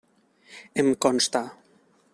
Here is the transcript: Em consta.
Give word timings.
Em 0.83 0.89
consta. 1.07 1.45